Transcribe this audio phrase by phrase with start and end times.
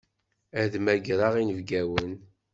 [0.61, 2.13] Ad mmagreɣ inebgawen.